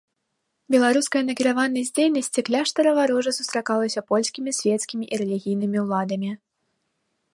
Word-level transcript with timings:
Беларуская 0.75 1.21
накіраванасць 1.25 1.93
дзейнасці 1.97 2.43
кляштара 2.47 2.89
варожа 3.01 3.31
сустракалася 3.39 4.03
польскімі 4.15 4.55
свецкімі 4.61 5.05
і 5.13 5.21
рэлігійнымі 5.23 5.77
ўладамі. 5.85 6.31